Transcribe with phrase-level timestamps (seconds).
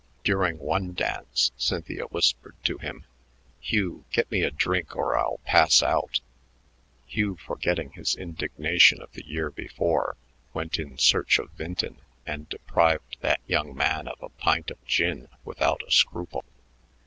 [0.23, 3.05] During one dance Cynthia whispered to him,
[3.59, 6.21] "Hugh, get me a drink or I'll pass out."
[7.05, 10.17] Hugh, forgetting his indignation of the year before,
[10.55, 15.27] went in search of Vinton and deprived that young man of a pint of gin
[15.45, 16.43] without a scruple.